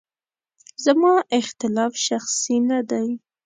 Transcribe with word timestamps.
زما 0.83 1.13
اختلاف 1.39 1.93
شخصي 2.07 2.57
نه 2.69 2.79
دی. 2.89 3.07